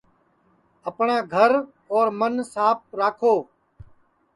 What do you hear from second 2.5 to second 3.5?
ساپ راکھو